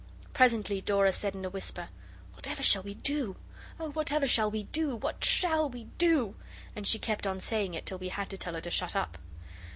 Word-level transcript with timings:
Presently 0.33 0.81
Dora 0.81 1.13
said 1.13 1.35
in 1.35 1.45
a 1.45 1.49
whisper 1.51 1.89
'Whatever 2.33 2.63
shall 2.63 2.81
we 2.81 2.95
do? 2.95 3.35
Oh, 3.79 3.91
whatever 3.91 4.25
shall 4.27 4.49
we 4.49 4.63
do 4.63 4.95
what 4.95 5.23
shall 5.23 5.69
we 5.69 5.83
do?' 5.99 6.33
And 6.75 6.87
she 6.87 6.97
kept 6.97 7.27
on 7.27 7.39
saying 7.39 7.75
it 7.75 7.85
till 7.85 7.99
we 7.99 8.09
had 8.09 8.31
to 8.31 8.37
tell 8.39 8.55
her 8.55 8.61
to 8.61 8.71
shut 8.71 8.95
up. 8.95 9.19